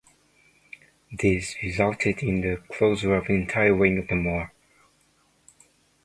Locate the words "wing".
3.75-3.99